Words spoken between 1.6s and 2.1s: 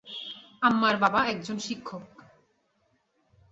শিক্ষক।